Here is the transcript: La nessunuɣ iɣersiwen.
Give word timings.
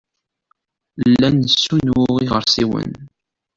La 1.19 1.29
nessunuɣ 1.37 2.15
iɣersiwen. 2.25 2.93